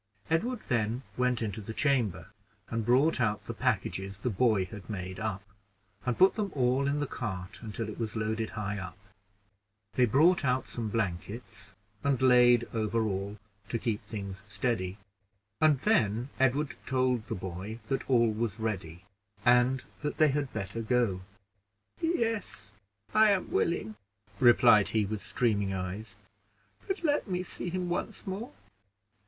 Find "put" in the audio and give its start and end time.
6.17-6.33